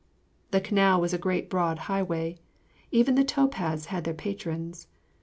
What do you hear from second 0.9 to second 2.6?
was a great broad highway.